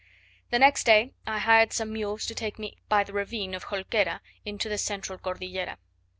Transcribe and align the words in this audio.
The 0.49 0.57
next 0.57 0.85
day 0.85 1.13
I 1.27 1.37
hired 1.37 1.73
some 1.73 1.93
mules 1.93 2.25
to 2.25 2.33
take 2.33 2.57
me 2.57 2.75
by 2.89 3.03
the 3.03 3.13
ravine 3.13 3.53
of 3.53 3.65
Jolquera 3.65 4.21
into 4.43 4.67
the 4.67 4.79
central 4.79 5.19
Cordillera. 5.19 5.77